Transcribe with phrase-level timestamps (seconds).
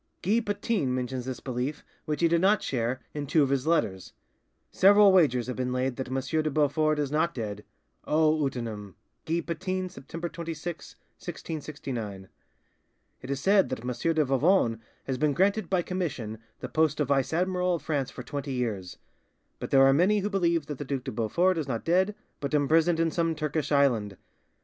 [0.23, 4.13] Guy Patin mentions this belief, which he did not share, in two of his letters:—
[4.71, 6.19] "Several wagers have been laid that M.
[6.41, 7.63] de Beaufort is not dead!
[8.07, 8.95] 'O utinam'!"
[9.25, 12.29] (Guy Patin, September 26, 1669).
[13.21, 14.13] "It is said that M.
[14.15, 18.23] de Vivonne has been granted by commission the post of vice admiral of France for
[18.23, 18.97] twenty years;
[19.59, 22.55] but there are many who believe that the Duc de Beaufort is not dead, but
[22.55, 24.17] imprisoned in some Turkish island.